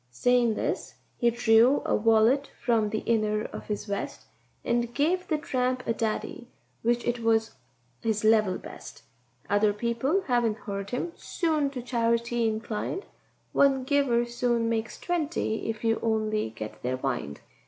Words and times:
Sayin' 0.09 0.55
this 0.55 0.95
he 1.19 1.29
drew 1.29 1.83
a 1.85 1.93
wallet 1.95 2.49
from 2.59 2.89
the 2.89 3.03
inner 3.05 3.43
of 3.43 3.67
his 3.67 3.85
vest, 3.85 4.25
And 4.65 4.91
gave 4.95 5.27
the 5.27 5.37
tramp 5.37 5.85
a 5.85 5.93
daddy, 5.93 6.47
which 6.81 7.05
it 7.05 7.19
was 7.19 7.51
his 8.01 8.23
level 8.23 8.57
best; 8.57 9.03
Other 9.47 9.73
people 9.73 10.21
havin' 10.23 10.55
heard 10.55 10.89
him 10.89 11.11
soon 11.17 11.69
to 11.69 11.83
charity 11.83 12.47
inclined— 12.47 13.05
One 13.53 13.83
giver 13.83 14.25
soon 14.25 14.67
makes 14.69 14.99
twenty 14.99 15.69
if 15.69 15.83
you 15.83 15.99
only 16.01 16.49
get 16.49 16.81
their 16.81 16.97
wind. 16.97 17.41